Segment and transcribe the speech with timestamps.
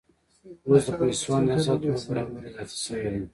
[0.67, 3.21] اوس د پیسو اندازه دوه برابره زیاته شوې ده